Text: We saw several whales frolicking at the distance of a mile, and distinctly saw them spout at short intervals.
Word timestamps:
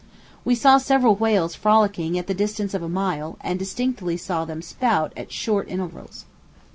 We 0.43 0.55
saw 0.55 0.79
several 0.79 1.13
whales 1.15 1.53
frolicking 1.53 2.17
at 2.17 2.25
the 2.25 2.33
distance 2.33 2.73
of 2.73 2.81
a 2.81 2.89
mile, 2.89 3.37
and 3.41 3.59
distinctly 3.59 4.17
saw 4.17 4.45
them 4.45 4.63
spout 4.63 5.13
at 5.15 5.31
short 5.31 5.67
intervals. 5.69 6.25